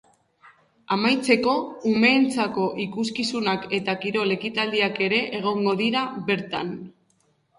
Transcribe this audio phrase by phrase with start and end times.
[0.93, 1.51] Amaitzeko,
[1.89, 6.73] umeentzako ikuskizunak eta kirol ekitaldiak ere egongo dira bertan.